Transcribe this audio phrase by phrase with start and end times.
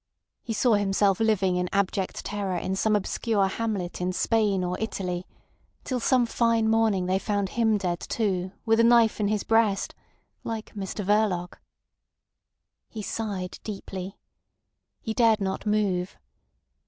[0.41, 5.27] He saw himself living in abject terror in some obscure hamlet in Spain or Italy;
[5.83, 10.73] till some fine morning they found him dead too, with a knife in his breast—like
[10.73, 11.59] Mr Verloc.
[12.89, 14.17] He sighed deeply.
[15.01, 16.17] He dared not move.